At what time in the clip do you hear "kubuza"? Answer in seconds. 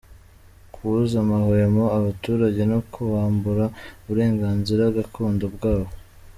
0.73-1.15